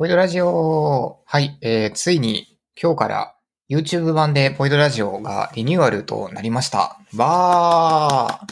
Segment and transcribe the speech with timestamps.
[0.00, 3.36] ポイドラジオ、はい、えー、ついに今日から
[3.68, 6.98] YouTube 版でポイドラジオがリニューアルとなりました。
[7.14, 8.46] わー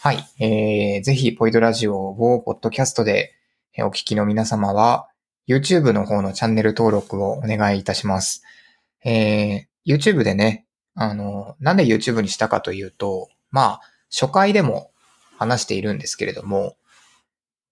[0.00, 3.34] はい、えー、ぜひポイドラジオをポッドキャストで
[3.78, 5.06] お聞きの皆様は
[5.46, 8.42] YouTube の方のチャンネル登録をお願いいたします。
[9.04, 10.66] えー、YouTube でね、
[10.96, 13.80] あの、なんで YouTube にしたかというと、まあ、
[14.10, 14.90] 初回でも
[15.38, 16.74] 話しているんですけれども、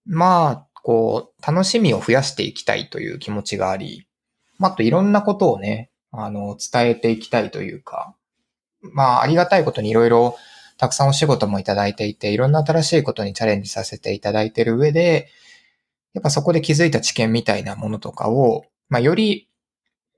[0.06, 4.08] まあ、こう、楽しみを増やしていきたいという気持ちがあり、
[4.58, 8.14] あといろんなことをね、あの、伝えていきたいというか、
[8.80, 10.34] まあ、ありがたいことにいろいろ
[10.78, 15.28] たくさんお仕事もいただいていて、いろんな新しいことにチャレンジさせていただいている上で、
[16.14, 19.46] やっぱそこで気づいた知見みたいなものとかを、まあ、より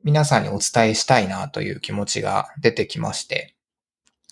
[0.05, 3.57] 皆さんにお伝えしたいなという気持ちが出てきまして、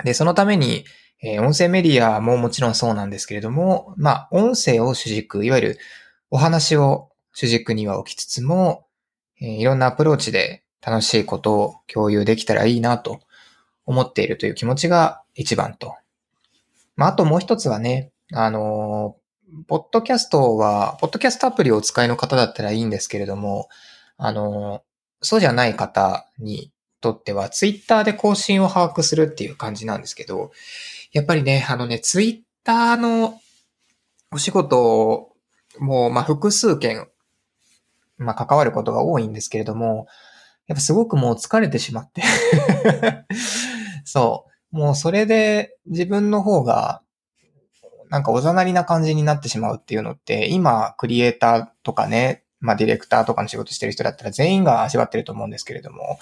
[0.04, 0.84] で、そのために、
[1.20, 5.78] えー音声メディアももちろんそうなんですけれども、まあ、音声を主軸、いわゆる
[6.30, 8.86] お話を主軸には置きつつも、
[9.40, 13.20] いろんなアプローチで楽しいことを共有できたらいいなと
[13.86, 15.94] 思っているという気持ちが一番と。
[16.96, 19.16] まあ、あともう一つはね、あの
[19.66, 23.68] ポッドキャストは、ポッドキャストアプリをお使いの方だったらいいんですけれども、
[24.16, 24.82] あの
[25.22, 30.52] そうじゃない方にとっては、ツイッターで更新を把握するっていう感じなんですけど、
[31.12, 33.40] やっぱりね、あのね、ツイッターの
[34.32, 35.27] お仕事
[35.78, 37.08] もう、まあ、複数件、
[38.16, 40.06] まあ、関わることが多いんですけれども、
[40.66, 42.22] やっぱすごくもう疲れてしまって。
[44.04, 44.76] そう。
[44.76, 47.02] もうそれで自分の方が、
[48.10, 56.18] なんかおざなりな感じになってしまうっていうのって、今、クリエイターとかね、まあディレクターとかの仕事してる人だったら全員が味わってると思うんですけれども、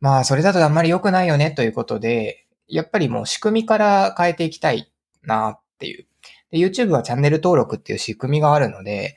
[0.00, 4.92] まあそれだとあんまり良くないよねということで、やっぱりもう仕組みから変えていきたい
[5.22, 6.06] なっていう。
[6.50, 9.16] で、YouTube はチャンネル登録っていう仕組みがあるので、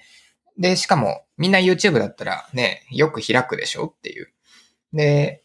[0.57, 4.31] で、しかもみんな YouTube だったらね、よく開くでしょっていう。
[4.93, 5.43] で、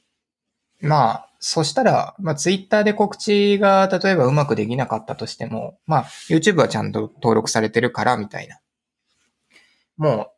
[0.81, 8.61] まあ、そしたら、まあ、Twitter で告知が例えばうまくできなかったとしても、まあ、YouTube はちゃんと登録されてるから、みたいな。
[9.97, 10.33] も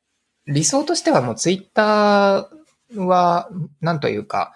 [0.46, 2.50] う、理想としてはもう Twitter
[2.96, 3.48] は、
[3.80, 4.52] なんというか、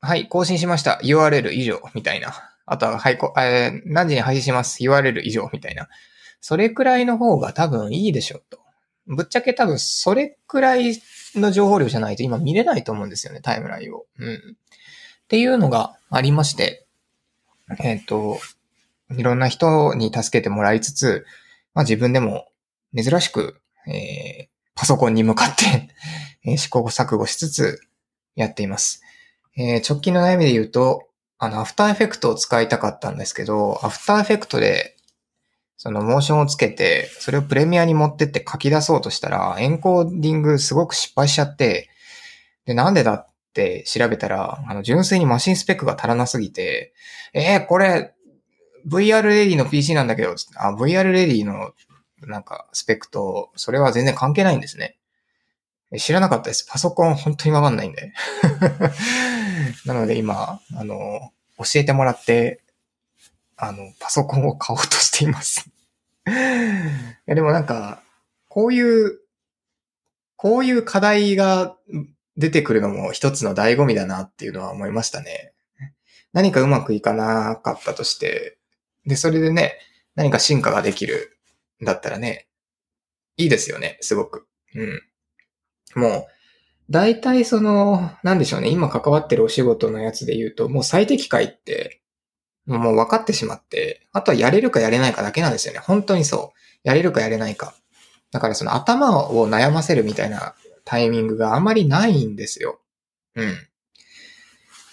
[0.00, 1.00] はい、更新しました。
[1.02, 2.51] URL 以上、みたいな。
[2.72, 4.82] あとは、はい、こえー何時に配信します。
[4.82, 5.88] URL 以上、みたいな。
[6.40, 8.58] それくらいの方が多分いいでしょうと。
[9.06, 10.96] ぶっちゃけ多分それくらい
[11.34, 14.06] の情報量じゃないと今見れないと思うんですよね、タイムラインを。
[14.18, 14.34] うん。
[14.34, 14.38] っ
[15.28, 16.86] ていうのがありまして、
[17.78, 18.38] えっ、と、
[19.10, 21.26] いろんな人に助けてもらいつつ、
[21.74, 22.48] まあ自分でも
[22.96, 25.90] 珍しく、えーパソコンに向かって、
[26.50, 27.80] え試行錯誤しつつ
[28.34, 29.02] やっています。
[29.56, 31.08] えー直近の悩みで言うと、
[31.44, 34.96] あの、 After Effect を使いたかったんですけど、 After Effect で
[35.76, 41.90] そのモーションをつけて、それをプレミアに持ってって書き出そうとしたら、エンコーディングすごく失敗しちゃって、
[42.64, 46.94] で、なんでだって調べたら、あの、純粋にマシンスペックが足らなすぎて、
[47.34, 48.14] えー、これ、
[48.86, 51.72] VR レディの PC なんだけど、あ、VR レディの
[52.20, 54.98] なんかスペックと、それは全然関係ないんですね。
[55.98, 56.64] 知らなかったです。
[56.70, 58.12] パソコン本当にわかんないんで。
[59.86, 62.62] なので今、あの、教えてもらって、
[63.56, 65.70] あの、パソコンを買おうとしています。
[66.26, 66.30] い
[67.26, 68.02] やでもなんか、
[68.48, 69.20] こういう、
[70.36, 71.76] こういう課題が
[72.36, 75.52] 出てくるのも一つの醍醐味だなっていうのは思いましたね。
[76.32, 78.58] 何かうまくいかなかったとして、
[79.06, 79.78] で、それでね、
[80.14, 81.38] 何か進化ができる
[81.82, 82.48] んだったらね、
[83.36, 84.46] いいですよね、すごく。
[84.74, 85.02] うん。
[85.94, 86.26] もう、
[86.90, 92.02] 大体その、なんでしょうね、今関わってるお仕事のやつで言うと、もう最適解って、
[92.66, 95.80] もう分かってしまって、あとはやれるかやれないかだけなんですよね。
[95.80, 96.58] 本当にそう。
[96.84, 97.74] やれるかやれないか。
[98.30, 100.54] だからその頭を悩ませるみたいな
[100.84, 102.80] タイミングがあまりないんですよ。
[103.34, 103.56] うん。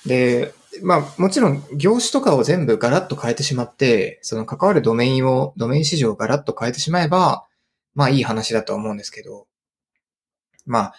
[0.06, 7.46] で、まあもちろん業種とかを全部ガラッと変えてしまって、その関わるドメインを、ドメイン市場をガラッと変えてしまえば、
[7.96, 9.48] まあいい話だと思うんですけど、
[10.66, 10.94] まあ、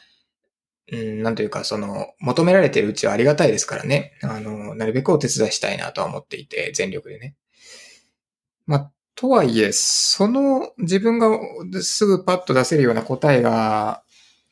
[0.93, 4.19] うん、なんというか、その、求められてるうちはありがたいですからね。
[4.23, 7.37] あの、なるべくお手伝いしたいなとは思っていて、全力でね。
[8.67, 11.29] まあ、とはいえ、その自分が
[11.83, 14.03] すぐパッと出せるような答えが、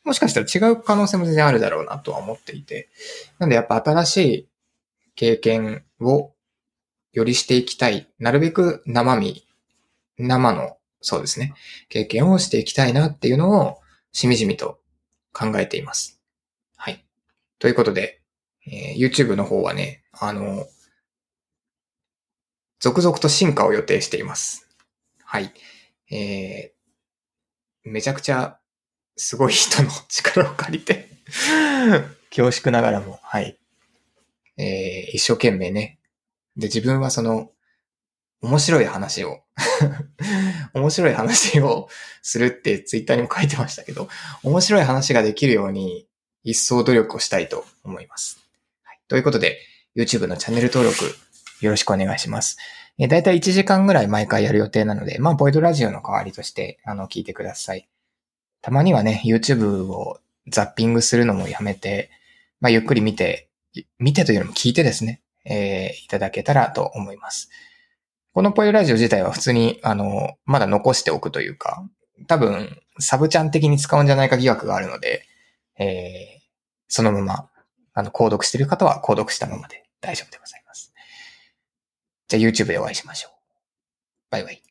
[0.05, 2.89] もしかしたら違う可能性も全然あるだろうなとは思っていて。
[3.39, 4.49] なんでやっぱ新しい
[5.17, 6.33] 経験を
[7.13, 8.09] よりしていきたい。
[8.19, 9.45] なるべく生身、
[10.19, 11.55] 生の、そうですね、
[11.89, 13.79] 経験をしていきたいなっていうのを、
[14.13, 14.81] しみじみと
[15.33, 16.18] 考えています。
[17.59, 18.21] ということで、
[18.67, 20.67] えー YouTube の方はね、あの、
[22.81, 24.69] 続々と進化を予定しています。
[25.25, 25.53] はい。
[26.11, 26.79] えー
[27.85, 28.59] めちゃくちゃ
[29.17, 31.09] すごい人の力を借りて
[32.29, 33.59] 恐縮ながらも、はい。
[34.59, 35.99] えー、一生懸命ね。
[36.57, 37.51] で、自分はその、
[38.41, 39.43] 面白い話を
[40.75, 41.89] 面白い話を
[42.23, 44.09] するってツイッターにも書いてましたけど、
[44.43, 46.08] 面白い話ができるように
[46.49, 48.41] 一層努力をしたいと思います。
[48.83, 49.59] はい、ということで、
[49.95, 51.05] YouTube のチャンネル登録
[51.61, 52.57] よろしくお願いします。
[52.99, 57.87] えー、だいたい1時間ぐらい毎回やる予定なので、まあ、ボイドラジオの代わりとして、あの、聞いてください。
[58.63, 62.11] たまにはね、YouTube をザッピングするのもやめて、
[62.63, 63.51] まあ、ゆっくり見て、
[63.99, 67.51] 見てというよりも聞いてですね、えー、いただけたらと思います。
[68.33, 71.87] このポイラジオ自体は普通に、あの、まだ残しておくというか、
[72.27, 75.27] 多分、サブチャン的に使うんじゃないか疑惑があるので、
[75.79, 76.38] えー、
[76.89, 77.51] そのまま、
[77.95, 80.93] あの、購読している方は購読したままで大丈夫でございます。
[82.29, 83.33] じゃあ YouTube でお会いしましょう。
[84.31, 84.63] バイバイ。